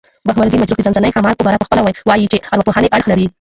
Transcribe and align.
بهاوالدین 0.25 0.59
مجروح 0.61 0.77
د 0.79 0.83
ځانځانۍ 0.85 1.09
ښامارپه 1.15 1.43
باره 1.45 1.61
پخپله 1.61 1.81
وايي، 2.09 2.25
چي 2.31 2.37
ارواپوهني 2.53 2.87
اړخ 2.95 3.05
لري. 3.11 3.27